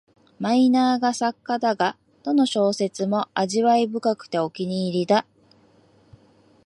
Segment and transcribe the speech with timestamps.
[0.39, 5.27] マイナーな作家だが、どの小説も味わい深くてお気に入りだ